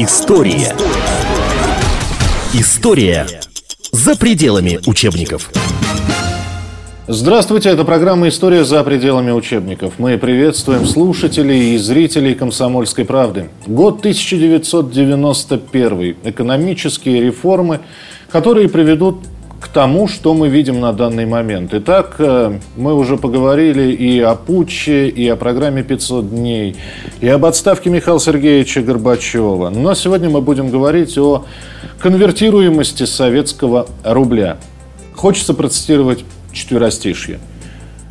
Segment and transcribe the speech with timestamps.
[0.00, 0.76] История.
[2.54, 3.26] История
[3.90, 5.50] за пределами учебников.
[7.08, 9.94] Здравствуйте, это программа «История за пределами учебников».
[9.98, 13.50] Мы приветствуем слушателей и зрителей «Комсомольской правды».
[13.66, 16.16] Год 1991.
[16.22, 17.80] Экономические реформы,
[18.30, 19.16] которые приведут
[19.60, 21.74] к тому, что мы видим на данный момент.
[21.74, 26.76] Итак, э, мы уже поговорили и о путче, и о программе 500 дней,
[27.20, 29.70] и об отставке Михаила Сергеевича Горбачева.
[29.70, 31.44] Но сегодня мы будем говорить о
[31.98, 34.58] конвертируемости советского рубля.
[35.14, 37.40] Хочется процитировать четверостишье.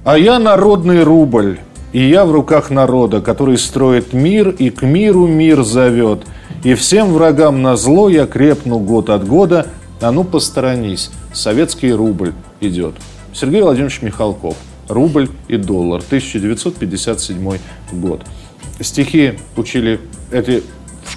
[0.04, 1.60] «А я народный рубль,
[1.94, 6.24] и я в руках народа, который строит мир и к миру мир зовет.
[6.64, 9.68] И всем врагам на зло я крепну год от года,
[10.02, 12.96] а ну посторонись, советский рубль идет».
[13.34, 14.58] Сергей Владимирович Михалков.
[14.88, 16.02] Рубль и доллар.
[16.02, 17.60] 1957
[17.92, 18.22] год.
[18.80, 20.00] Стихи учили
[20.32, 20.64] эти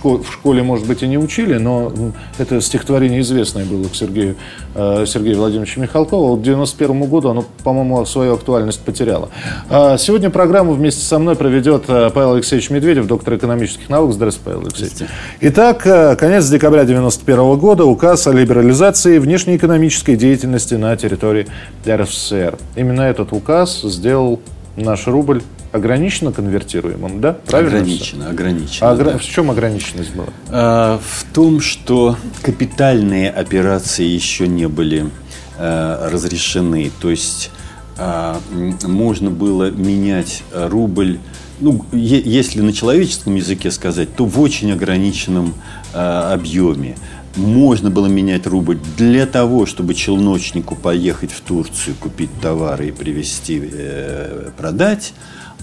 [0.01, 1.93] школе, в школе, может быть, и не учили, но
[2.39, 4.37] это стихотворение известное было к Сергею,
[4.74, 6.37] э, Сергею Владимировичу Михалкову.
[6.38, 9.29] К 91 году оно, по-моему, свою актуальность потеряло.
[9.69, 14.13] А сегодня программу вместе со мной проведет э, Павел Алексеевич Медведев, доктор экономических наук.
[14.13, 15.11] Здравствуйте, Павел Алексеевич.
[15.43, 21.46] Итак, э, конец декабря 91 года, указ о либерализации внешнеэкономической деятельности на территории
[21.87, 22.57] РСФСР.
[22.74, 24.41] Именно этот указ сделал
[24.77, 27.35] наш рубль ограниченно конвертируемым, да?
[27.46, 27.79] Правильно?
[27.79, 28.30] Ограничено, все?
[28.30, 28.90] ограничено.
[28.90, 29.18] А да.
[29.18, 30.29] В чем ограниченность была?
[30.49, 35.10] А, в том, что капитальные операции еще не были
[35.57, 36.90] а, разрешены.
[37.01, 37.51] То есть
[37.99, 38.40] а,
[38.82, 41.18] можно было менять рубль,
[41.60, 45.55] ну, если на человеческом языке сказать, то в очень ограниченном
[45.93, 46.96] а, объеме.
[47.37, 53.62] Можно было менять рубль для того, чтобы челночнику поехать в Турцию, купить товары и привезти,
[53.73, 55.12] э, продать.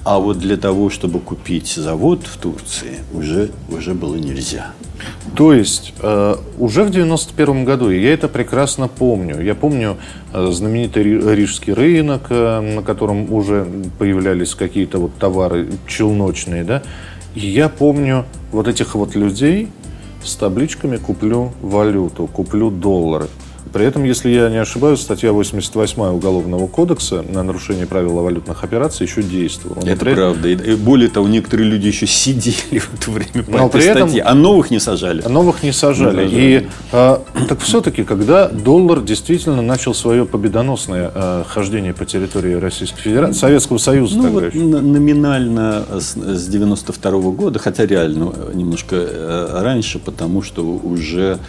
[0.03, 4.71] А вот для того, чтобы купить завод в Турции, уже, уже было нельзя.
[5.35, 9.97] То есть э, уже в 91 году, и я это прекрасно помню, я помню
[10.33, 13.67] э, знаменитый рижский рынок, э, на котором уже
[13.99, 16.83] появлялись какие-то вот товары челночные, да,
[17.35, 19.69] и я помню вот этих вот людей
[20.23, 23.27] с табличками «куплю валюту», «куплю доллары».
[23.67, 29.05] При этом, если я не ошибаюсь, статья 88 Уголовного кодекса на нарушение правил валютных операций
[29.05, 29.85] еще действовала.
[29.85, 30.13] Это при...
[30.13, 30.49] правда.
[30.49, 34.09] И более того, некоторые люди еще сидели в это время по Но этой при этом...
[34.09, 35.21] статье, а новых не сажали.
[35.23, 36.27] А новых не сажали.
[36.27, 42.53] Не И а, так все-таки, когда доллар действительно начал свое победоносное а, хождение по территории
[42.53, 44.63] Российской Федерации, Советского Союза ну, тогда вот еще.
[44.63, 51.39] номинально с, с 92 -го года, хотя реально немножко э, раньше, потому что уже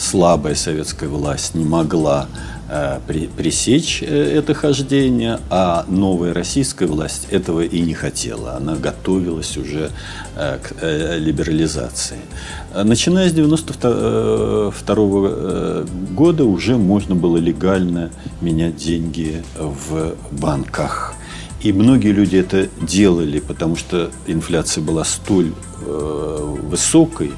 [0.00, 2.26] слабая советская власть не могла
[2.68, 2.98] э,
[3.36, 8.54] пресечь э, это хождение, а новая российская власть этого и не хотела.
[8.56, 9.90] Она готовилась уже
[10.36, 10.74] э, к
[11.18, 12.18] либерализации.
[12.74, 21.14] Начиная с 92 -го года уже можно было легально менять деньги в банках.
[21.62, 27.32] И многие люди это делали, потому что инфляция была столь высокой,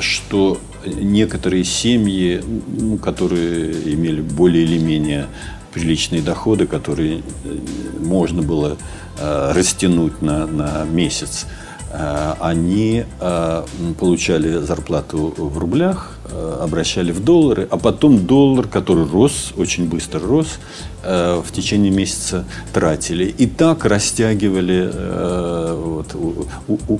[0.00, 5.26] что некоторые семьи, ну, которые имели более или менее
[5.72, 7.58] приличные доходы, которые э,
[8.00, 8.76] можно было
[9.18, 11.46] э, растянуть на, на месяц,
[11.90, 13.64] э, они э,
[13.98, 16.18] получали зарплату в рублях,
[16.60, 20.58] обращали в доллары, а потом доллар, который рос, очень быстро рос,
[21.04, 23.24] Э, в течение месяца тратили.
[23.24, 26.14] И так растягивали э, вот,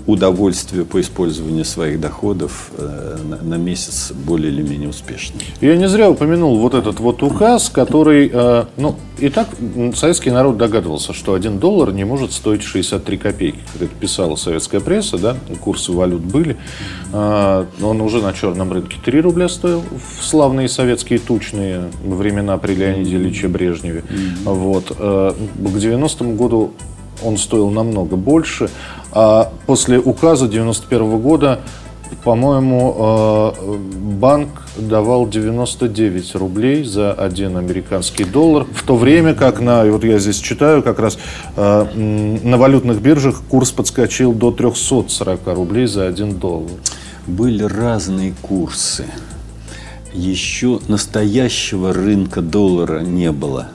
[0.07, 5.39] удовольствие по использованию своих доходов э, на месяц более или менее успешно.
[5.61, 8.33] Я не зря упомянул вот этот вот указ, который,
[8.77, 9.49] ну, и так
[9.95, 13.59] советский народ догадывался, что один доллар не может стоить 63 копейки.
[13.73, 16.57] Как это писала советская пресса, да, курсы валют были.
[17.13, 23.17] Он уже на черном рынке 3 рубля стоил в славные советские тучные времена при Леониде
[23.17, 24.05] Ильиче Брежневе.
[24.09, 24.55] Mm-hmm.
[24.55, 24.97] Вот.
[24.99, 26.71] Э, к 90-му году
[27.23, 28.71] он стоил намного больше.
[29.13, 31.61] А после указа 91 года,
[32.25, 33.77] по-моему, э,
[34.19, 34.49] банк
[34.79, 40.39] давал 99 рублей за один американский доллар, в то время как на, вот я здесь
[40.39, 41.19] читаю, как раз
[41.57, 46.71] э, на валютных биржах курс подскочил до 340 рублей за один доллар.
[47.27, 49.07] Были разные курсы.
[50.13, 53.69] Еще настоящего рынка доллара не было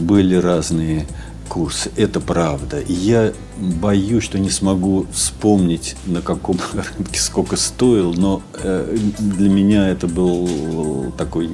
[0.00, 1.06] были разные
[1.48, 1.90] курсы.
[1.96, 2.80] Это правда.
[2.86, 9.88] Я боюсь, что не смогу вспомнить, на каком рынке сколько стоил, но э, для меня
[9.88, 11.48] это был такой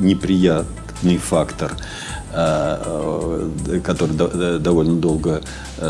[0.00, 1.72] неприятный фактор.
[2.30, 5.42] Который довольно долго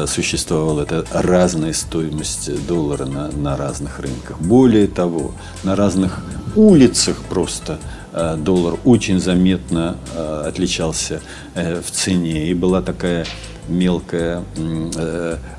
[0.07, 4.41] существовал, это разная стоимость доллара на, на разных рынках.
[4.41, 5.33] Более того,
[5.65, 6.21] на разных
[6.57, 7.79] улицах просто
[8.13, 9.97] доллар очень заметно
[10.45, 11.21] отличался
[11.55, 12.49] в цене.
[12.51, 13.27] И была такая
[13.69, 14.43] мелкая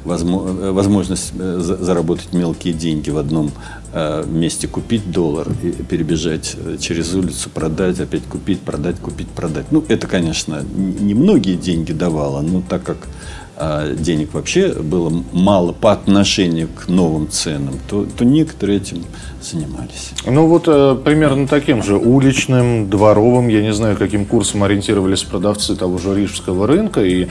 [0.04, 3.52] возможность заработать мелкие деньги в одном
[3.94, 9.66] Э, месте купить доллар и перебежать э, через улицу, продать, опять купить, продать, купить, продать.
[9.70, 13.10] Ну, это, конечно, не многие деньги давало, но так как
[13.58, 19.04] а денег вообще было мало по отношению к новым ценам, то, то некоторые этим
[19.42, 20.12] занимались.
[20.26, 25.76] Ну вот э, примерно таким же уличным, дворовым, я не знаю, каким курсом ориентировались продавцы
[25.76, 27.04] того же рижского рынка.
[27.04, 27.28] И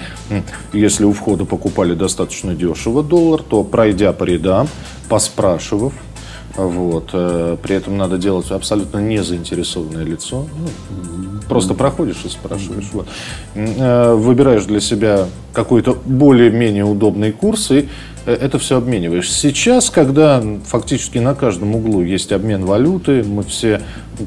[0.72, 4.68] если у входа покупали достаточно дешево доллар, то пройдя по рядам,
[5.08, 5.92] поспрашивав,
[6.56, 7.10] вот.
[7.12, 10.46] Э, при этом надо делать абсолютно незаинтересованное лицо.
[10.58, 12.88] Ну, просто проходишь и спрашиваешь.
[12.92, 13.08] Вот.
[13.54, 17.88] Э, выбираешь для себя какой-то более-менее удобный курс и
[18.24, 19.30] э, это все обмениваешь.
[19.30, 23.82] Сейчас, когда фактически на каждом углу есть обмен валюты, мы все,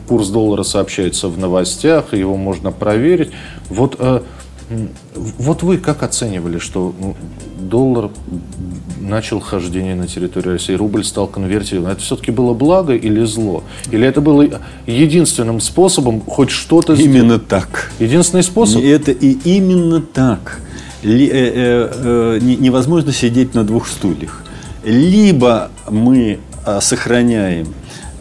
[0.08, 3.32] курс доллара сообщается в новостях, его можно проверить.
[3.70, 3.98] Вот,
[5.38, 7.16] вот вы как оценивали, что ну,
[7.58, 8.12] доллар
[9.04, 13.64] начал хождение на территорию России, рубль стал конвертирован, это все-таки было благо или зло?
[13.92, 17.16] Или это было единственным способом хоть что-то сделать?
[17.16, 17.92] Именно так.
[18.00, 18.84] Единственный способ?
[18.84, 20.60] Это и именно так.
[21.04, 21.92] Ли, э, э,
[22.36, 24.44] э, невозможно сидеть на двух стульях.
[24.86, 27.68] Либо мы э, сохраняем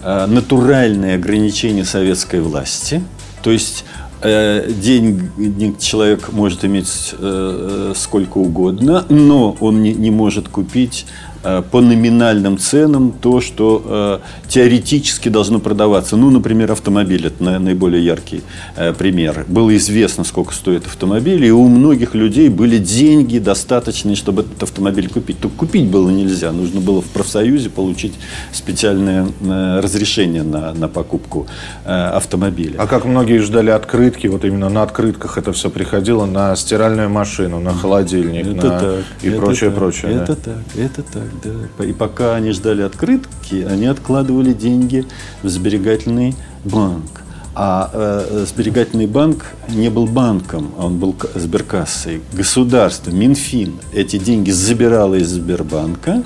[0.03, 3.03] э, натуральные ограничения советской власти,
[3.43, 3.85] то есть
[4.23, 12.59] денег человек может иметь э, сколько угодно, но он не, может купить Э, по номинальным
[12.59, 16.17] ценам то, что э, теоретически должно продаваться.
[16.17, 18.43] Ну, например, автомобиль– это наиболее яркий
[18.77, 19.45] э, пример.
[19.49, 25.09] Было известно, сколько стоит автомобиль, и у многих людей были деньги достаточные, чтобы этот автомобиль
[25.09, 25.41] купить.
[25.41, 26.53] Только купить было нельзя.
[26.53, 28.15] Нужно было в профсоюзе получить
[28.53, 31.47] специальное э, разрешение на, на покупку
[31.85, 32.77] э, автомобиля.
[32.79, 37.59] А как многие ждали открытки, вот именно на открытках это все приходило на стиральную машину,
[37.59, 38.81] на холодильник это на...
[38.81, 40.13] так, и прочее, так, прочее.
[40.13, 40.53] Это да?
[40.53, 41.85] так, это так да.
[41.85, 45.07] И пока они ждали открытки, они откладывали деньги
[45.43, 46.35] в сберегательный
[46.65, 47.23] банк.
[47.55, 52.23] А э, сберегательный банк не был банком, а он был сберкассой.
[52.33, 56.25] Государство, Минфин эти деньги забирало из Сбербанка,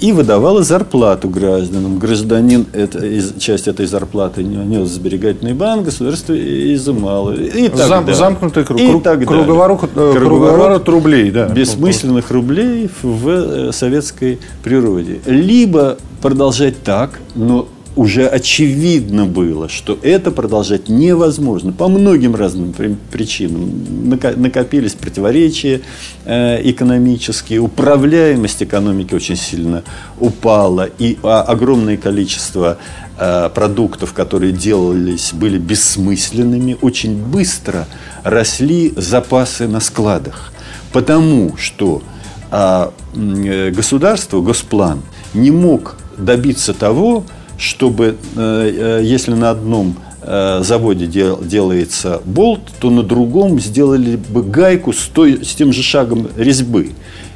[0.00, 1.98] и выдавала зарплату гражданам.
[1.98, 7.32] Гражданин это, из, часть этой зарплаты нес в сберегательный банк, государство изымало.
[7.32, 8.80] И так Зам, замкнутый круг.
[8.80, 11.30] И так круговорот, круговорот, круговорот рублей.
[11.30, 11.48] Да.
[11.48, 15.20] Бессмысленных рублей в э, советской природе.
[15.26, 22.74] Либо продолжать так, но уже очевидно было, что это продолжать невозможно по многим разным
[23.10, 24.08] причинам.
[24.36, 25.80] Накопились противоречия
[26.26, 29.82] э, экономические, управляемость экономики очень сильно
[30.20, 32.76] упала, и а, огромное количество
[33.18, 37.88] э, продуктов, которые делались, были бессмысленными, очень быстро
[38.22, 40.52] росли запасы на складах,
[40.92, 42.02] потому что
[42.50, 45.00] а, э, государство, госплан
[45.32, 47.24] не мог добиться того,
[47.58, 54.16] чтобы, э, э, если на одном э, заводе дел, делается болт, то на другом сделали
[54.16, 56.90] бы гайку с, той, с тем же шагом резьбы.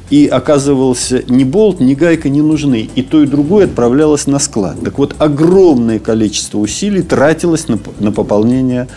[0.09, 2.89] И оказывался ни болт, ни гайка не нужны.
[2.95, 4.75] И то, и другое отправлялось на склад.
[4.83, 8.89] Так вот, огромное количество усилий тратилось на, на пополнение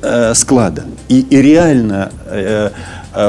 [0.00, 0.84] э, склада.
[1.08, 2.70] И, и реально э,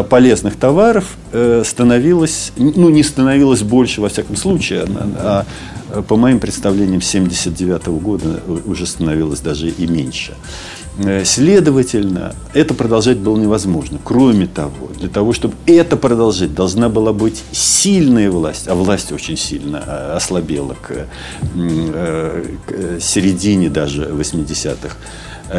[0.10, 4.86] полезных товаров э, становилось, ну не становилось больше во всяком случае,
[5.18, 5.46] а,
[5.90, 10.36] а по моим представлениям 79 года уже становилось даже и меньше.
[11.00, 13.98] Э, следовательно, это продолжать было невозможно.
[14.04, 19.38] Кроме того, для того, чтобы это продолжать, должна была быть сильная власть, а власть очень
[19.38, 21.08] сильно э, ослабела к,
[22.68, 24.96] к середине даже 80-х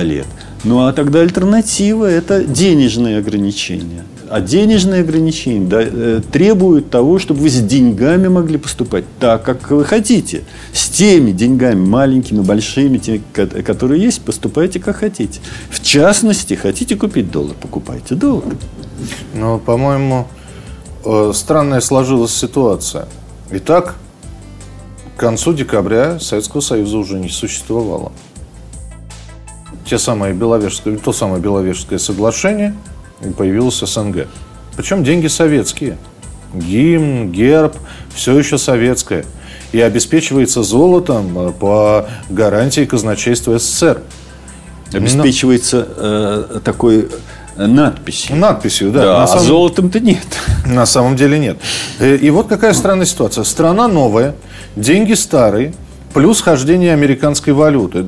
[0.02, 0.26] лет.
[0.64, 4.04] Ну а тогда альтернатива– это денежные ограничения.
[4.32, 9.70] А денежные ограничения да, э, требуют того, чтобы вы с деньгами могли поступать так, как
[9.70, 10.44] вы хотите.
[10.72, 15.40] С теми деньгами, маленькими, большими, теми, которые есть, поступайте как хотите.
[15.68, 18.56] В частности, хотите купить доллар, покупайте доллар.
[19.34, 20.26] Ну, по-моему,
[21.04, 23.08] э, странная сложилась ситуация.
[23.50, 23.96] Итак,
[25.14, 28.12] к концу декабря Советского Союза уже не существовало
[29.84, 32.74] те самые Беловежское, то самое Беловежское соглашение,
[33.24, 34.26] и появилось СНГ.
[34.76, 35.98] Причем деньги советские.
[36.54, 37.76] Гимн, герб,
[38.14, 39.24] все еще советское.
[39.72, 44.02] И обеспечивается золотом э, по гарантии казначейства СССР.
[44.92, 47.08] Обеспечивается э, такой
[47.56, 48.36] надписью.
[48.36, 49.00] Надписью, да.
[49.02, 50.26] Да, На а самом- золотом-то нет.
[50.66, 51.56] На самом деле нет.
[51.98, 53.44] Э, И вот какая странная ситуация.
[53.44, 54.34] Страна новая,
[54.76, 55.72] деньги старые,
[56.14, 58.04] плюс хождение американской валюты.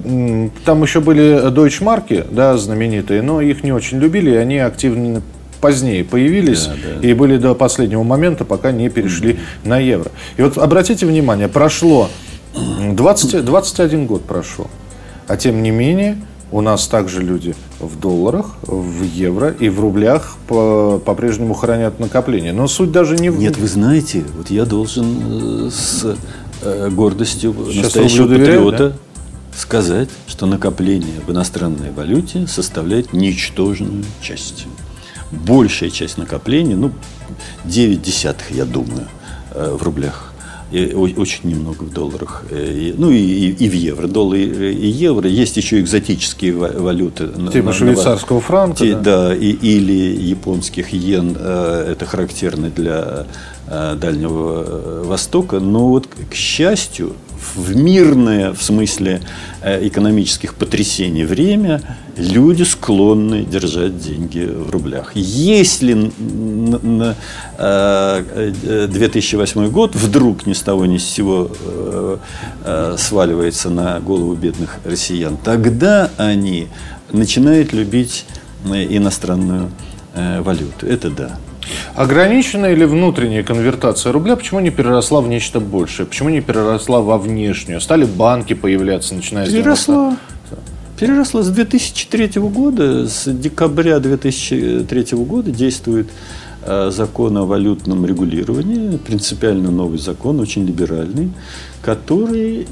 [0.65, 5.23] Там еще были дойчмарки, да, знаменитые, но их не очень любили, и они активно
[5.61, 6.69] позднее появились
[7.03, 10.11] и были до последнего момента, пока не перешли на евро.
[10.37, 12.11] И вот обратите внимание, прошло
[12.55, 14.67] м, 20, 21 год прошел,
[15.27, 16.19] а тем не менее
[16.53, 22.53] у нас также люди в долларах, в евро и в рублях по- по-прежнему хранят накопления.
[22.53, 23.39] Но суть даже не в...
[23.39, 26.15] Нет, вы знаете, вот я должен э, с
[26.65, 28.97] э, гордостью Сейчас настоящего патриота
[29.57, 34.67] сказать, что накопление в иностранной валюте составляет ничтожную часть.
[35.31, 36.93] Большая часть накопления, ну,
[37.65, 39.09] 9 десятых, я думаю,
[39.53, 40.34] э, в рублях.
[40.73, 42.45] О- очень немного в долларах.
[42.51, 44.07] Э, ну и, и- и в евро.
[44.09, 45.29] Доллар и и евро.
[45.29, 47.25] Есть еще экзотические ва- валюты.
[47.27, 49.01] на- Типа на- на- швейцарского франка, Те- да?
[49.29, 53.27] да, и, или японских йен, э, это характерно для
[53.69, 55.61] э, Дальнего э, Востока.
[55.61, 57.13] Но вот, к счастью,
[57.55, 59.21] в мирное, в смысле
[59.63, 61.81] э, экономических потрясений время,
[62.17, 65.13] люди склонны держать деньги в рублях.
[65.15, 67.15] Если н- н- на,
[67.59, 71.51] э, э, 2008 год вдруг ни с того ни с сего
[72.97, 76.69] сваливается на голову бедных россиян, тогда они
[77.13, 78.25] начинают любить
[78.65, 79.71] иностранную
[80.41, 80.87] валюту.
[80.87, 81.39] Это да.
[81.95, 86.07] Ограниченная или внутренняя конвертация рубля почему не переросла в нечто большее?
[86.07, 87.81] Почему не переросла во внешнюю?
[87.81, 89.63] Стали банки появляться, начиная с 90-х?
[89.63, 90.17] Переросла.
[90.99, 96.09] Переросла с 2003 года, с декабря 2003 года действует
[96.63, 101.33] э, закон о валютном регулировании, принципиально новый закон, очень либеральный,
[101.83, 102.67] который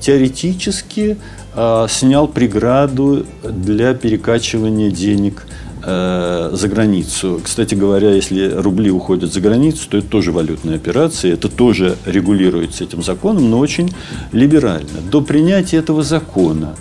[0.00, 1.18] теоретически
[1.54, 5.46] э, снял преграду для перекачивания денег
[5.82, 7.40] э, за границу.
[7.42, 12.84] Кстати говоря, если рубли уходят за границу, то это тоже валютная операция, это тоже регулируется
[12.84, 13.90] этим законом, но очень
[14.32, 15.00] либерально.
[15.10, 16.74] До принятия этого закона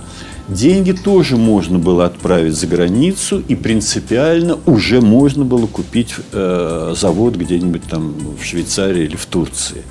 [0.48, 7.36] деньги тоже можно было отправить за границу, и принципиально уже можно было купить э, завод
[7.36, 9.84] где-нибудь там в Швейцарии или в Турции.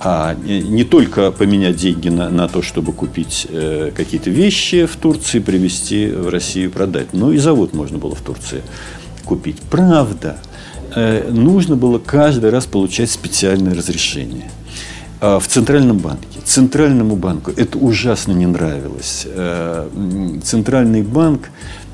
[0.00, 5.40] А не только поменять деньги на, на то, чтобы купить э, какие-то вещи в Турции,
[5.40, 7.12] привезти в Россию, продать.
[7.12, 8.62] Но и завод можно было в Турции
[9.24, 9.60] купить.
[9.70, 10.38] Правда,
[10.94, 14.50] э, нужно было каждый раз получать специальное разрешение.
[15.20, 16.38] А В Центральном банке.
[16.44, 19.26] Центральному банку это ужасно не нравилось.
[19.26, 19.88] Э,
[20.44, 21.87] Центральный банк э, э,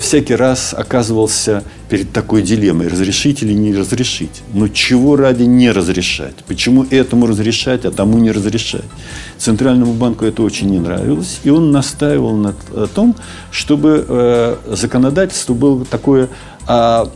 [0.00, 4.42] всякий раз оказывался перед такой дилеммой, разрешить или не разрешить.
[4.54, 6.36] Но чего ради не разрешать?
[6.46, 8.84] Почему этому разрешать, а тому не разрешать?
[9.36, 12.54] Центральному банку это очень не нравилось, и он настаивал на
[12.94, 13.14] том,
[13.50, 16.28] чтобы э, законодательство было такое
[16.66, 17.10] а,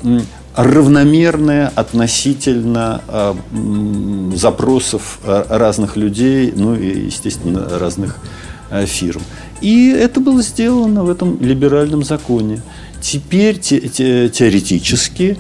[0.54, 3.36] равномерное относительно а,
[4.34, 8.16] запросов разных людей, ну и, естественно, разных
[8.86, 9.22] фирм.
[9.60, 12.60] И это было сделано в этом либеральном законе.
[13.00, 15.36] Теперь те- те- теоретически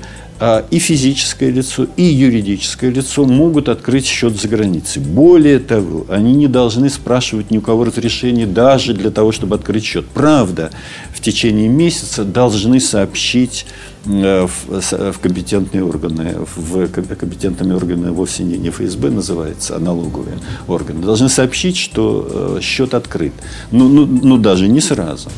[0.70, 5.02] и физическое лицо, и юридическое лицо могут открыть счет за границей.
[5.02, 9.84] Более того, они не должны спрашивать ни у кого разрешения даже для того, чтобы открыть
[9.84, 10.06] счет.
[10.06, 10.70] Правда,
[11.12, 13.66] в течение месяца должны сообщить
[14.06, 19.74] э, в, с- в компетентные органы, в ком- компетентными органами вовсе не, не ФСБ называется,
[19.74, 23.32] а налоговые органы, должны сообщить, что э, счет открыт.
[23.72, 25.30] Ну, ну, ну, даже не сразу.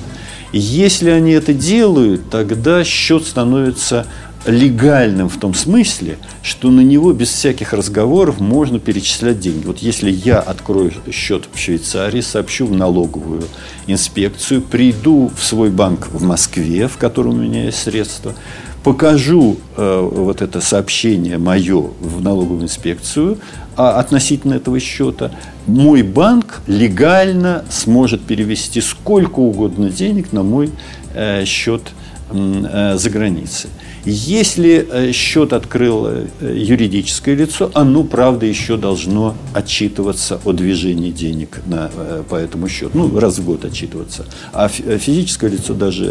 [0.52, 4.06] Если они это делают, тогда счет становится
[4.46, 9.66] легальным в том смысле, что на него без всяких разговоров можно перечислять деньги.
[9.66, 13.44] Вот если я открою счет в Швейцарии, сообщу в налоговую
[13.86, 18.34] инспекцию, приду в свой банк в Москве, в котором у меня есть средства,
[18.82, 23.38] покажу э, вот это сообщение мое в налоговую инспекцию
[23.76, 25.32] а, относительно этого счета,
[25.66, 30.70] мой банк легально сможет перевести сколько угодно денег на мой
[31.14, 31.82] э, счет
[32.30, 33.68] э, за границей.
[34.04, 41.60] Если э, счет открыло э, юридическое лицо, оно, правда, еще должно отчитываться о движении денег
[41.66, 42.92] на, э, по этому счету.
[42.94, 44.24] Ну, раз в год отчитываться.
[44.52, 46.06] А фи- физическое лицо даже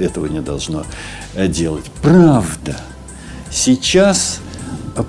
[0.00, 0.84] этого не должно
[1.36, 1.84] делать.
[2.02, 2.76] Правда,
[3.50, 4.40] сейчас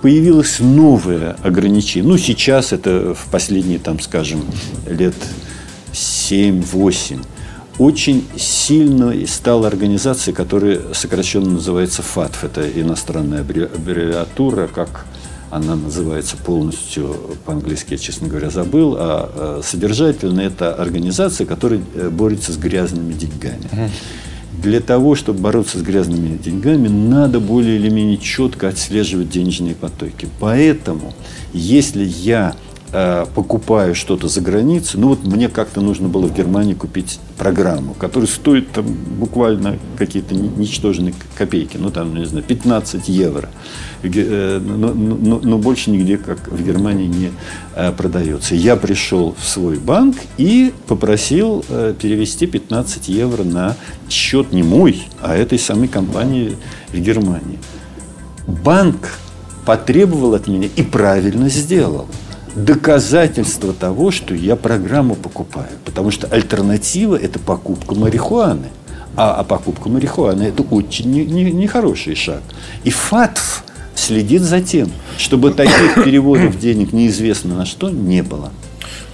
[0.02, 2.08] появилось новое ограничение.
[2.08, 4.44] Ну, сейчас это в последние, там, скажем,
[4.88, 5.16] лет
[5.92, 7.26] 7-8
[7.82, 12.44] очень сильно и стала организация, которая сокращенно называется ФАТФ.
[12.44, 15.08] Это иностранная аббре- аббревиатура, как
[15.50, 22.10] она называется полностью по-английски, я, честно говоря, забыл, а э, содержательно это организация, которая э,
[22.10, 23.68] борется с грязными деньгами.
[24.62, 30.28] для того, чтобы бороться с грязными деньгами, надо более или менее четко отслеживать денежные потоки.
[30.40, 31.16] Поэтому,
[31.52, 32.54] если я
[32.92, 37.94] э, покупаю что-то за границей, ну вот мне как-то нужно было в Германии купить программу,
[37.94, 43.50] которая стоит там буквально какие-то ничтожные копейки, ну там, не знаю, 15 евро.
[44.04, 47.32] Э, но, но, но больше нигде, как в Германии, не
[47.76, 48.56] э, продается.
[48.56, 53.76] Я пришел в свой банк и попросил э, перевести 15 евро на
[54.10, 56.58] счет не мой, а этой самой компании
[56.92, 57.60] в Германии.
[58.48, 59.20] Банк
[59.66, 62.08] потребовал от меня и правильно сделал
[62.56, 65.70] доказательство того, что я программу покупаю.
[65.86, 68.68] Потому что альтернатива– это покупка марихуаны.
[69.16, 72.42] А, а покупка марихуаны– это очень нехороший не, не шаг.
[72.84, 73.64] И ФАТФ
[73.96, 78.52] следит за тем, чтобы таких переводов денег неизвестно на что не было.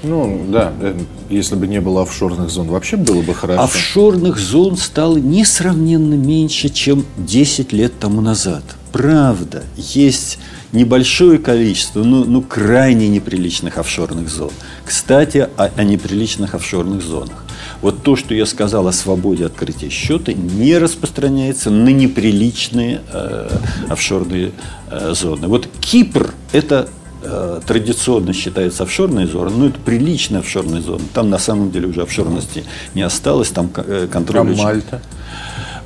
[0.03, 0.97] Ну, да, э,
[1.29, 3.63] если бы не было офшорных зон, вообще было бы хорошо.
[3.63, 8.63] Офшорных зон стало несравненно меньше, чем 10 лет тому назад.
[8.91, 10.39] Правда, есть
[10.71, 14.51] небольшое количество, ну, ну крайне неприличных офшорных зон.
[14.85, 17.43] Кстати, о, о неприличных офшорных зонах.
[17.81, 23.49] Вот то, что я сказал о свободе открытия счета, не распространяется на неприличные э,
[23.89, 24.51] офшорные
[24.89, 25.47] э, зоны.
[25.47, 26.89] Вот Кипр– это
[27.29, 31.03] э, традиционно считается офшорной зоной, но это приличная офшорная зона.
[31.13, 34.47] Там на самом деле уже офшорности не осталось, там э, контроль.
[34.47, 34.63] А очень...
[34.63, 35.01] Мальта?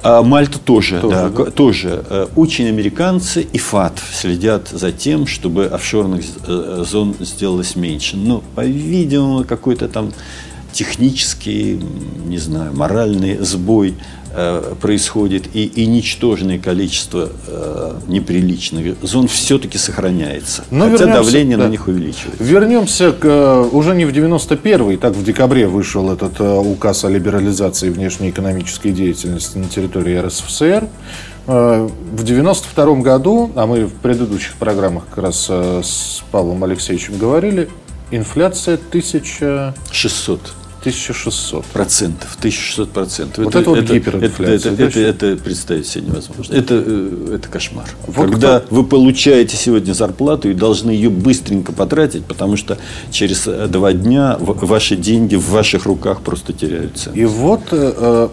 [0.03, 1.51] А Мальта тоже, тоже, да, да?
[1.51, 2.03] тоже.
[2.10, 8.17] Э, очень американцы и ФАТ следят за тем, чтобы офшорных зон сделалось меньше.
[8.17, 10.12] Но, по-видимому, какой-то там
[10.72, 11.80] технический,
[12.25, 13.96] не знаю, моральный сбой
[14.34, 20.63] э, происходит, и, и ничтожное количество э, неприличных зон все-таки сохраняется.
[20.72, 21.66] Но хотя давление да.
[21.66, 22.44] на них увеличивается.
[22.44, 27.10] Вернемся к, э, уже не в 91-й, так в декабре вышел этот э, указ о
[27.10, 30.88] либерализации внешнеэкономической деятельности на территории РСФСР.
[31.48, 37.68] В 92 году, а мы в предыдущих программах как раз с Павлом Алексеевичем говорили,
[38.12, 41.66] инфляция 1600 1600.
[41.66, 43.46] Процентов, 1600 процентов.
[43.46, 44.74] Вот это, это вот это, гиперинфляция.
[44.74, 46.54] Это, это, это, это представить себе невозможно.
[46.54, 47.86] Это, э, это кошмар.
[48.08, 48.76] Вот Когда кто?
[48.76, 52.80] вы получаете сегодня зарплату и должны ее быстренько потратить, потому что
[53.12, 57.12] через э, два дня ваши деньги в ваших руках просто теряются.
[57.12, 58.30] И вот э,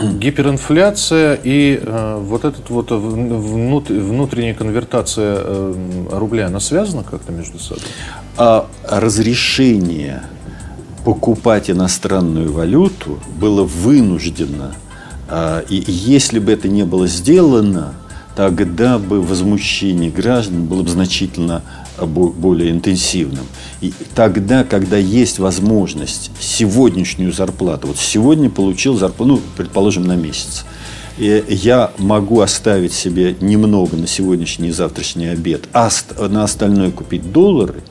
[0.00, 5.74] э гиперинфляция и э, вот этот вот внут, внутренняя конвертация э,
[6.10, 7.82] рубля, она связана как-то между собой?
[8.36, 10.24] А разрешение
[11.04, 14.74] покупать иностранную валюту было вынуждено.
[15.28, 17.94] А, и если бы это не было сделано,
[18.36, 21.62] тогда бы возмущение граждан было бы значительно
[21.98, 23.46] а, более интенсивным.
[23.80, 30.64] И тогда, когда есть возможность сегодняшнюю зарплату, вот сегодня получил зарплату, ну, предположим, на месяц,
[31.18, 35.90] и я могу оставить себе немного на сегодняшний и завтрашний обед, а
[36.28, 37.82] на остальное купить доллары,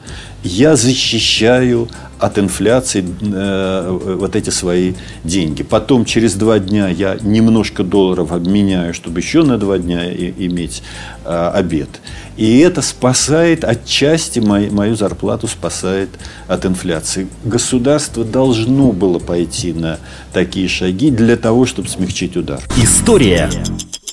[0.44, 1.88] я защищаю
[2.22, 5.64] от инфляции э, вот эти свои деньги.
[5.64, 10.84] Потом через два дня я немножко долларов обменяю, чтобы еще на два дня и, иметь
[11.26, 11.90] э, обед.
[12.38, 16.10] И это спасает отчасти мою, мою зарплату, спасает
[16.48, 17.28] от инфляции.
[17.44, 19.98] Государство должно было пойти на
[20.32, 22.62] такие шаги для того, чтобы смягчить удар.
[22.78, 23.50] История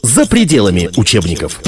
[0.02, 1.60] за пределами учебников.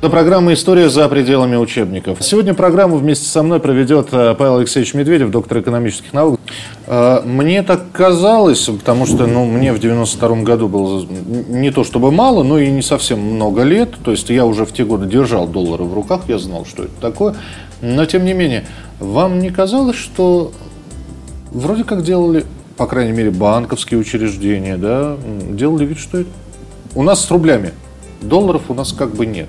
[0.00, 2.22] Это программа «История за пределами учебников».
[2.22, 6.40] Сегодня программу вместе со мной проведет э, Павел Алексеевич Медведев, доктор экономических наук.
[6.86, 11.04] Э, мне так казалось, потому что ну, мне в 92 году было
[11.48, 13.90] не то чтобы мало, но и не совсем много лет.
[14.02, 16.94] То есть я уже в те годы держал доллары в руках, я знал, что это
[16.98, 17.34] такое.
[17.82, 18.64] Но тем не менее,
[19.00, 20.50] вам не казалось, что
[21.52, 22.46] вроде как делали,
[22.78, 25.18] по крайней мере, банковские учреждения, да,
[25.50, 26.30] делали вид, что это...
[26.94, 27.72] У нас с рублями
[28.22, 29.48] долларов у нас как бы нет.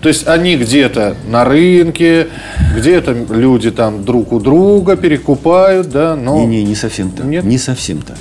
[0.00, 2.28] То есть они где-то на рынке,
[2.74, 6.38] где-то люди там друг у друга перекупают, да, но...
[6.38, 7.26] Не, не, не совсем так.
[7.26, 7.44] Нет?
[7.44, 8.16] Не совсем так.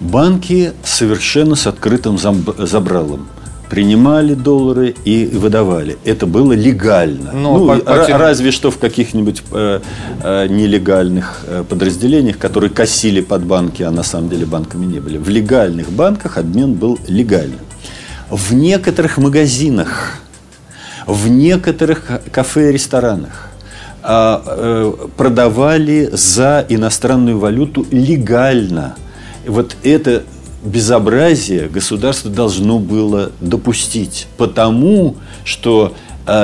[0.00, 3.28] Банки совершенно с открытым забралом
[3.68, 5.98] принимали доллары и выдавали.
[6.04, 7.32] Это было легально.
[7.32, 8.16] Но ну, по, по тем...
[8.16, 9.80] Разве что в каких-нибудь э,
[10.22, 15.18] э, нелегальных э, подразделениях, которые косили под банки, а на самом деле банками не были.
[15.18, 17.60] В легальных банках обмен был легальным.
[18.30, 20.22] В некоторых магазинах
[21.08, 23.48] в некоторых кафе и ресторанах
[24.02, 28.94] а, э, продавали за иностранную валюту легально.
[29.46, 30.24] Вот это
[30.62, 35.94] безобразие государство должно было допустить, потому что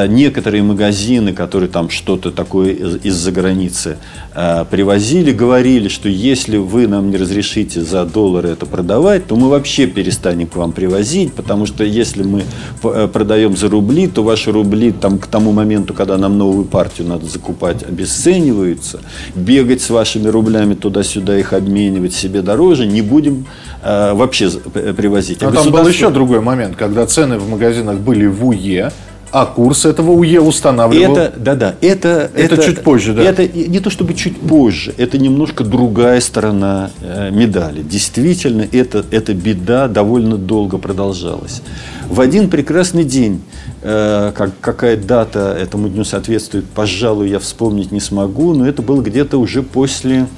[0.08, 3.98] некоторые магазины, которые там что-то такое из-за границы
[4.36, 9.48] а, привозили, говорили, что если вы нам не разрешите за доллары это продавать, то мы
[9.48, 12.42] вообще перестанем к вам привозить, потому что если мы
[12.82, 17.06] э, продаем за рубли, то ваши рубли там, к тому моменту, когда нам новую партию
[17.06, 19.00] надо закупать, обесцениваются.
[19.36, 23.46] Бегать с вашими рублями туда-сюда, их обменивать себе дороже, не будем
[23.82, 25.44] э, вообще привозить.
[25.44, 28.90] А, а там был еще другой момент, когда цены в магазинах были в УЕ,
[29.34, 31.16] а курс этого УЕ устанавливал?
[31.16, 33.22] Это, да, да, это, это, это чуть позже, да?
[33.24, 37.82] Это не то чтобы чуть позже, это немножко другая сторона э, медали.
[37.82, 41.62] Действительно, это, эта беда довольно долго продолжалась.
[42.08, 43.42] В один прекрасный день,
[43.82, 49.02] э, как, какая дата этому дню соответствует, пожалуй, я вспомнить не смогу, но это было
[49.02, 50.28] где-то уже после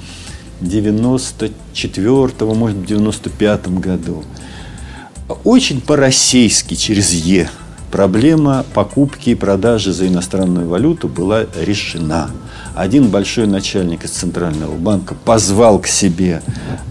[0.61, 4.23] 94-го, может быть, 95-м году.
[5.43, 7.47] Очень по-российски через «е»
[7.91, 12.29] проблема покупки и продажи за иностранную валюту была решена.
[12.75, 16.41] Один большой начальник из Центрального банка позвал к себе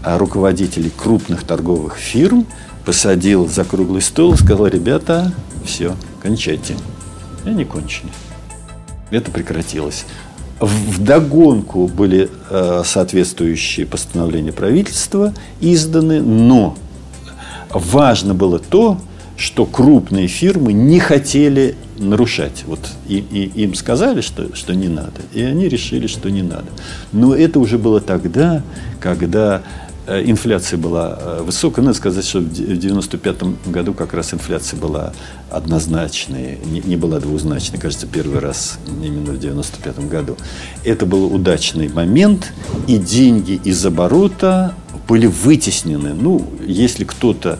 [0.03, 2.45] а, руководителей крупных торговых фирм,
[2.85, 5.31] посадил за круглый стол и сказал, ребята,
[5.65, 6.75] все, кончайте.
[7.45, 8.09] И они кончили.
[9.11, 10.05] Это прекратилось.
[10.59, 16.75] В догонку были э, соответствующие постановления правительства изданы, но
[17.69, 18.99] важно было то,
[19.37, 22.63] что крупные фирмы не хотели нарушать.
[22.65, 26.65] Вот и, и, им сказали, что, что не надо, и они решили, что не надо.
[27.11, 28.63] Но это уже было тогда,
[28.99, 29.61] когда
[30.07, 31.85] э, инфляция была э, высокая.
[31.85, 35.13] Надо сказать, что в 1995 году как раз инфляция была
[35.51, 40.35] однозначной, не, не была двузначной, кажется, первый раз именно в 1995 году.
[40.83, 42.53] Это был удачный момент,
[42.87, 44.73] и деньги из оборота
[45.07, 46.15] были вытеснены.
[46.15, 47.59] Ну, если кто-то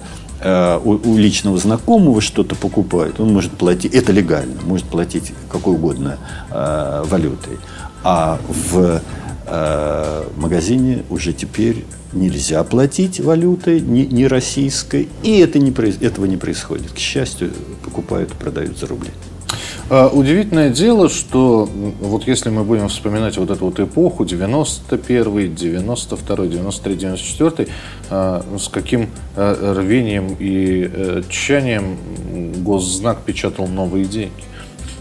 [0.84, 6.17] у, у личного знакомого что-то покупает, он может платить, это легально, может платить какой угодно
[6.52, 7.58] э, валютой.
[8.04, 9.02] А в
[9.47, 15.71] э, магазине уже теперь нельзя платить валютой, не, не российской, и это не,
[16.04, 16.91] этого не происходит.
[16.91, 17.52] К счастью,
[17.84, 19.10] покупают, продают за рубли.
[19.89, 21.69] А, удивительное дело, что
[22.02, 27.69] вот если мы будем вспоминать вот эту вот эпоху, 91 92 93 94
[28.10, 31.97] с каким а, рвением и э, тщанием
[32.63, 34.34] госзнак печатал новые деньги.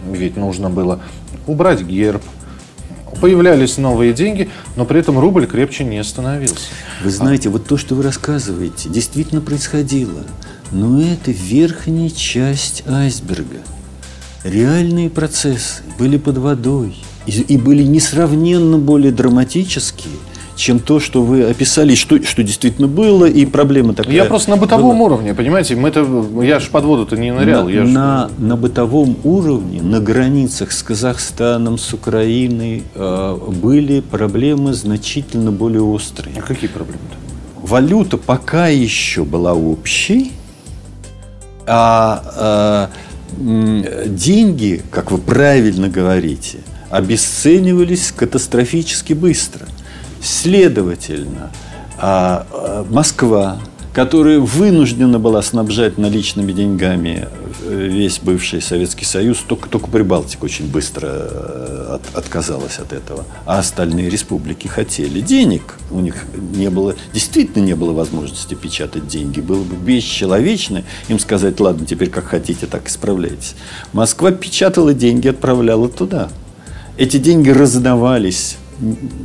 [0.09, 1.01] Ведь нужно было
[1.49, 2.23] убрать герб,
[3.21, 6.55] появлялись новые деньги, но при этом рубль крепче не становился.
[7.03, 7.53] Вы знаете, а...
[7.53, 10.23] вот то, что вы рассказываете, действительно происходило.
[10.71, 13.59] Но это верхняя часть айсберга–
[14.49, 16.95] реальные процессы были под водой
[17.27, 20.15] и, и были несравненно более драматические,
[20.55, 24.15] чем то, что вы описали, что, что действительно было, и проблема такая.
[24.15, 25.07] Я просто на бытовом была.
[25.07, 26.07] уровне, понимаете, мы это,
[26.43, 27.65] я же под воду-то не нырял.
[27.65, 28.31] На, я на, ж...
[28.39, 36.37] на бытовом уровне, на границах с Казахстаном, с Украиной э, были проблемы значительно более острые.
[36.39, 37.17] А какие проблемы-то?
[37.67, 40.33] Валюта пока еще была общей,
[41.67, 46.59] а э, деньги, как вы правильно говорите,
[46.91, 49.67] обесценивались катастрофически быстро.
[50.23, 51.51] Следовательно,
[51.99, 53.59] а, а, Москва,
[53.97, 57.29] которая вынуждена была снабжать наличными деньгами
[57.65, 63.25] э, весь бывший Советский Союз, только, только Прибалтика очень быстро э, от, отказалась от этого.
[63.47, 65.79] А остальные республики хотели денег.
[65.91, 69.41] У них не было, действительно не было возможности печатать деньги.
[69.41, 73.55] Было бы бесчеловечно им сказать, ладно, теперь как хотите, так исправляйтесь.
[73.95, 76.29] Москва печатала деньги, отправляла туда.
[76.99, 78.59] Эти деньги раздавались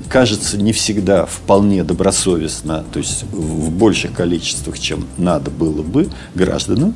[0.09, 6.95] кажется, не всегда вполне добросовестно, то есть в больших количествах, чем надо было бы гражданам.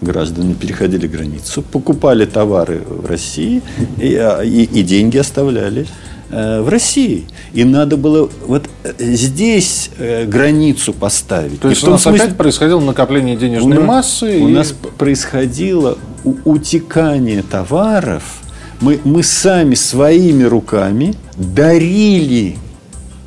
[0.00, 3.62] Граждане переходили границу, покупали товары в России
[3.98, 5.86] и, а, и, и деньги оставляли
[6.30, 7.26] э, в России.
[7.52, 11.60] И надо было вот э, здесь э, границу поставить.
[11.60, 12.24] То есть у нас смысле...
[12.24, 14.40] опять происходило накопление денежной у массы?
[14.40, 14.52] У и...
[14.52, 15.96] нас происходило
[16.44, 18.42] утекание товаров
[18.82, 22.56] мы, мы сами своими руками дарили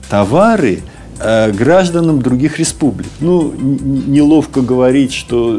[0.10, 0.82] товары
[1.20, 3.08] э, гражданам других республик.
[3.22, 5.58] Ну, неловко говорить, что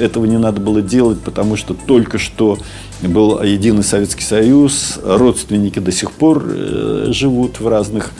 [0.00, 2.58] этого не надо было делать, потому что только что
[3.02, 8.12] был единый Советский Союз, родственники до сих пор э, живут в разных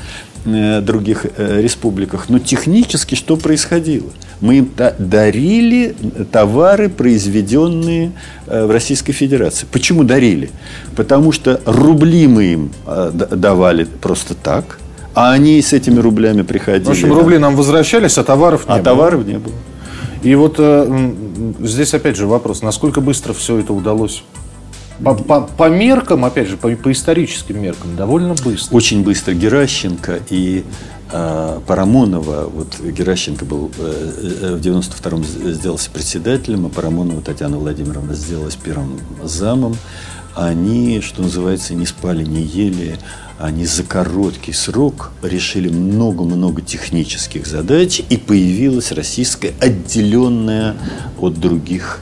[0.45, 2.29] э, других республиках.
[2.29, 4.11] Но технически что происходило?
[4.45, 5.97] Мы им дарили
[6.31, 8.13] товары, произведенные
[8.47, 9.67] э, в Российской Федерации.
[9.73, 10.51] Почему дарили?
[10.95, 14.79] Потому что рубли мы им э, давали просто так,
[15.15, 16.85] а они с этими рублями приходили.
[16.85, 18.85] В общем, рубли нам возвращались, а товаров не а было.
[18.85, 19.55] товаров не было.
[20.23, 21.13] И вот э,
[21.61, 24.25] здесь опять же вопрос, насколько быстро все это удалось?
[25.03, 28.77] По, по, по меркам, опять же, по, по историческим меркам, довольно быстро.
[28.77, 30.65] Очень быстро Геращенко и
[31.11, 38.57] э, Парамонова, вот Геращенко был э, в 92-м сделался председателем, а Парамонова Татьяна Владимировна сделалась
[38.57, 39.77] первым замом.
[40.37, 42.97] Они, что называется, не спали, не ели,
[43.39, 50.77] они за короткий срок решили много-много технических задач, и появилась российская отделенная
[51.21, 52.01] от других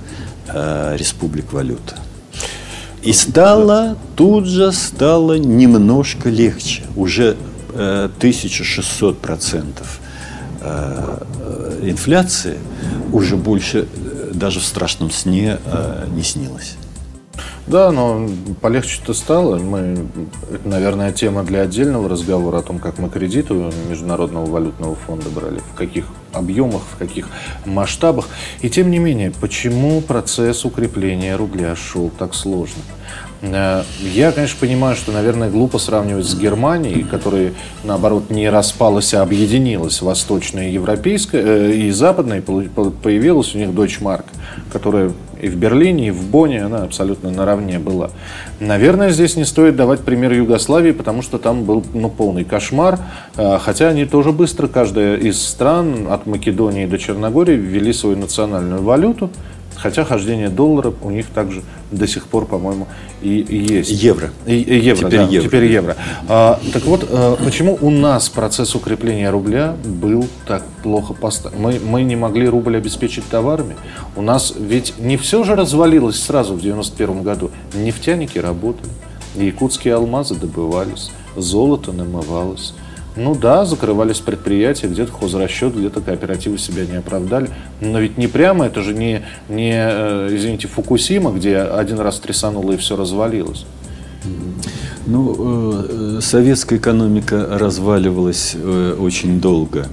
[0.48, 1.96] э, республик валюта.
[3.03, 6.85] И стало, тут же стало немножко легче.
[6.95, 7.37] Уже
[7.75, 10.01] э, 1600 процентов
[10.61, 11.19] э,
[11.83, 12.59] инфляции
[13.12, 16.77] уже больше э, даже в страшном сне э, не снилось.
[17.67, 18.29] Да, но
[18.61, 19.57] полегче-то стало.
[19.57, 20.07] Мы,
[20.53, 23.55] это, наверное, тема для отдельного разговора о том, как мы кредиты
[23.88, 27.29] Международного валютного фонда брали, в каких объемах, в каких
[27.64, 28.29] масштабах.
[28.61, 32.83] И тем не менее, почему процесс укрепления рубля шел так сложно?
[33.42, 37.53] Э, я, конечно, понимаю, что, наверное, глупо сравнивать с Германией, которая,
[37.85, 44.01] наоборот, не распалась, а объединилась, восточная и европейская, э, и западная, появилась у них дочь
[44.01, 44.27] Марк,
[44.73, 48.11] которая и в Берлине, и в Бонне она абсолютно наравне была.
[48.61, 53.00] Наверное, здесь не стоит давать пример Югославии, потому что там был ну, полный кошмар.
[53.37, 58.83] А, хотя они тоже быстро, каждая из стран, от Македонии до Черногории, ввели свою национальную
[58.83, 59.31] валюту.
[59.83, 62.87] Хотя хождение доллара у них также до сих пор, по-моему,
[63.21, 63.90] и, и есть.
[63.90, 64.31] Евро.
[64.47, 65.49] И, и евро, теперь да, евро.
[65.49, 65.97] Теперь евро.
[66.29, 71.61] А, так вот, а, почему у нас процесс укрепления рубля был так плохо поставлен?
[71.61, 73.75] Мы, мы не могли рубль обеспечить товарами.
[74.14, 77.51] У нас ведь не все же развалилось сразу в 91 году.
[77.75, 78.88] Нефтяники работали,
[79.35, 82.73] якутские алмазы добывались, золото намывалось.
[83.14, 87.51] Ну да, закрывались предприятия, где-то хозрасчет, где-то кооперативы себя не оправдали.
[87.81, 92.72] Но ведь не прямо, это же не, не э, извините, Фукусима, где один раз трясануло
[92.72, 93.66] и все развалилось.
[95.07, 99.88] Ну, э, советская экономика разваливалась э, очень долго.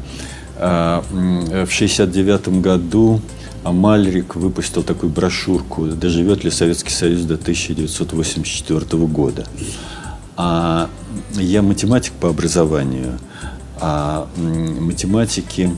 [0.62, 3.22] А, в 1969 году
[3.64, 9.46] Амальрик выпустил такую брошюрку «Доживет ли Советский Союз до 1984 года».
[10.38, 10.90] А
[11.34, 13.20] я математик по образованию,
[13.80, 15.72] а математики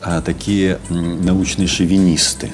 [0.00, 2.50] а такие научные шовинисты.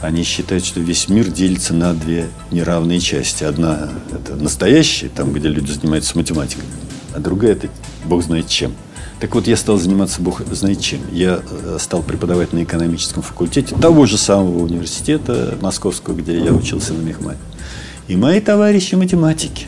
[0.00, 3.44] Они считают, что весь мир делится на две неравные части.
[3.44, 6.64] Одна– это настоящая, там, где люди занимаются математикой,
[7.14, 7.68] а другая– это
[8.04, 8.74] бог знает чем.
[9.18, 11.00] Так вот, я стал заниматься бог знает чем.
[11.10, 16.92] Я э, стал преподавать на экономическом факультете того же самого университета московского, где я учился
[16.92, 17.38] на мехмате.
[18.08, 19.66] И мои товарищи математики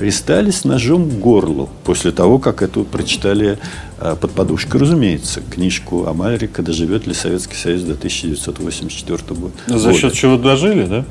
[0.00, 3.58] пристали с ножом к горлу после того, как эту прочитали
[3.98, 9.52] а, под подушкой, разумеется, книжку Амальрика «Доживет ли Советский Союз до 1984 года».
[9.66, 11.04] За счет чего дожили, да?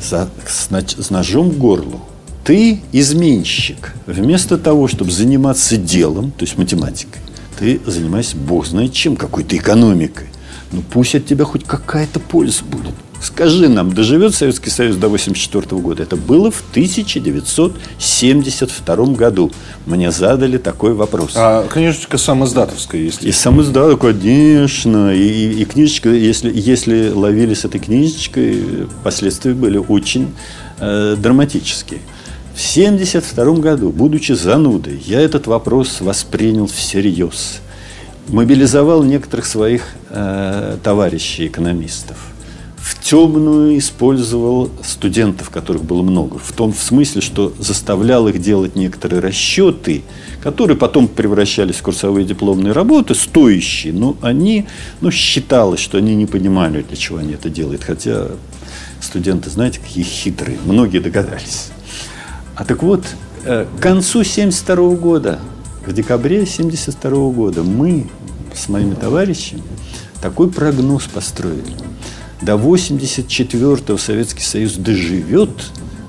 [0.00, 0.68] За, с,
[1.04, 2.00] с ножом к горлу.
[2.42, 3.94] Ты изменщик.
[4.06, 7.22] Вместо того, чтобы заниматься делом, то есть математикой,
[7.60, 10.26] ты занимаешься бог знает чем, какой-то экономикой.
[10.72, 12.94] Ну пусть от тебя хоть какая-то польза будет.
[13.22, 16.02] Скажи нам, доживет Советский Союз до 1984 года?
[16.02, 19.52] Это было в 1972 году.
[19.86, 21.34] Мне задали такой вопрос.
[21.36, 23.28] А книжечка самоиздатовская, если...
[23.28, 25.14] И самоиздатовская, конечно.
[25.14, 30.34] И, и, и книжечка, если, если ловили с этой книжечкой, последствия были очень
[30.80, 32.00] э, драматические.
[32.56, 37.60] В 1972 году, будучи занудой, я этот вопрос воспринял всерьез.
[38.28, 42.32] Мобилизовал некоторых своих э, товарищей экономистов
[42.82, 46.38] в темную использовал студентов, которых было много.
[46.38, 50.02] В том смысле, что заставлял их делать некоторые расчеты,
[50.42, 54.66] которые потом превращались в курсовые дипломные работы, стоящие, но они,
[55.00, 57.84] ну, считалось, что они не понимали, для чего они это делают.
[57.84, 58.26] Хотя
[59.00, 61.70] студенты, знаете, какие хитрые, многие догадались.
[62.56, 63.04] А так вот,
[63.44, 65.38] э, к концу 1972 года,
[65.86, 68.06] в декабре 1972 года, мы
[68.54, 69.62] с моими товарищами
[70.20, 71.76] такой прогноз построили–
[72.42, 75.50] до 84-го Советский Союз доживет,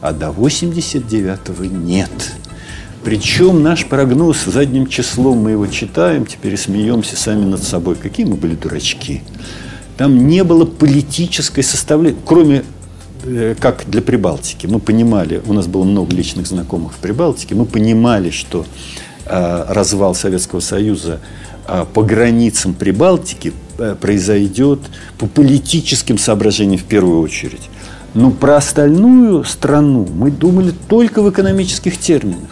[0.02, 2.10] а до 89-го нет.
[3.04, 7.96] Причем наш прогноз задним числом мы его читаем, теперь смеемся сами над собой.
[7.96, 9.22] Какие мы были дурачки.
[9.98, 12.64] Там не было политической составляющей, кроме
[13.26, 14.66] э, как для Прибалтики.
[14.66, 18.66] Мы понимали, у нас было много личных знакомых в Прибалтике, мы понимали, что
[19.26, 21.20] развал Советского Союза
[21.68, 24.80] э, по границам Прибалтики Э, произойдет
[25.18, 27.70] по политическим соображениям в первую очередь.
[28.14, 32.52] Но про остальную страну мы думали только в экономических терминах.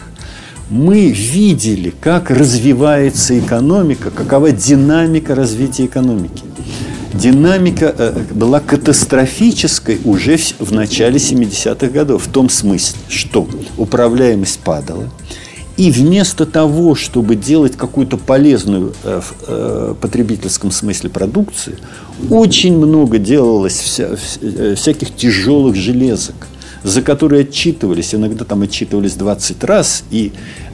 [0.68, 6.42] Мы видели, как развивается экономика, какова динамика развития экономики.
[7.14, 12.26] Динамика э, была катастрофической уже в начале 70-х годов.
[12.26, 15.08] В том смысле, что управляемость падала.
[15.82, 21.76] И вместо того, чтобы делать какую-то полезную э, в э, потребительском смысле продукцию,
[22.30, 24.10] очень много делалось вся,
[24.42, 26.36] э, всяких тяжелых железок,
[26.84, 30.30] за которые отчитывались, иногда там отчитывались 20 раз и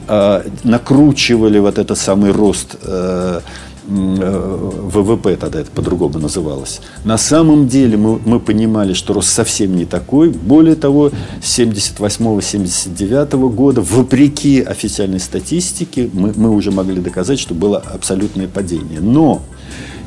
[0.07, 3.41] э, накручивали вот этот самый рост э, Э,
[3.89, 6.81] ВВП тогда это по-другому называлось.
[7.03, 10.29] На самом деле мы, мы понимали, что рост совсем не такой.
[10.29, 17.79] Более того, с 78-79 года, вопреки официальной статистике, мы, мы уже могли доказать, что было
[17.79, 18.99] абсолютное падение.
[18.99, 19.41] Но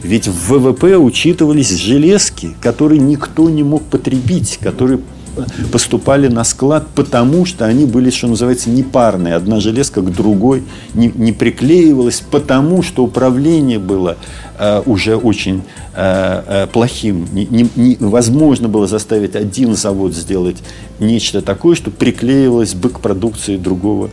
[0.02, 5.00] ведь в ВВП учитывались железки, которые никто не мог потребить, которые
[5.70, 9.34] поступали на склад, потому что они были, что называется, непарные.
[9.34, 10.62] Одна железка к другой
[10.94, 14.16] не, не приклеивалась, потому что управление было
[14.58, 15.62] э, уже очень
[15.94, 17.26] э, э, плохим.
[17.32, 20.58] Невозможно было заставить один завод сделать
[20.98, 24.10] нечто такое, что приклеивалось бы к продукции другого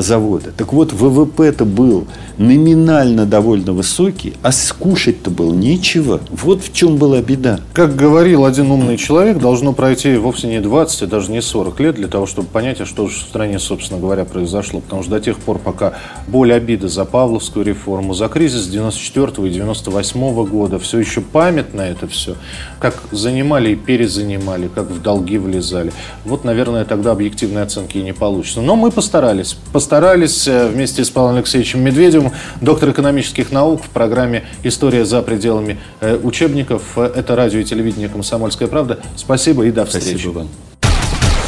[0.00, 0.52] завода.
[0.56, 2.06] Так вот, ВВП-то был
[2.38, 6.20] номинально довольно высокий, а скушать-то было нечего.
[6.30, 7.60] Вот в чем была беда.
[7.72, 11.94] Как говорил один умный человек, должно пройти вовсе не 20, а даже не 40 лет
[11.96, 14.80] для того, чтобы понять, а что же в стране, собственно говоря, произошло.
[14.80, 15.94] Потому что до тех пор, пока
[16.26, 22.06] боль обиды за Павловскую реформу, за кризис 94 и 98 года, все еще памятно это
[22.06, 22.36] все,
[22.78, 25.92] как занимали и перезанимали, как в долги влезали.
[26.24, 28.60] Вот, наверное, тогда объективной оценки и не получится.
[28.60, 29.56] Но мы постарались.
[29.72, 35.78] Постарались э, вместе с Павлом Алексеевичем Медведевым, доктор экономических наук в программе «История за пределами
[36.00, 36.96] э, учебников».
[36.96, 38.98] Это радио и телевидение «Комсомольская правда».
[39.16, 40.06] Спасибо и до встречи.
[40.06, 40.48] Спасибо вам.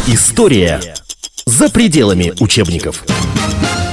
[0.07, 0.81] История
[1.47, 3.05] за пределами учебников.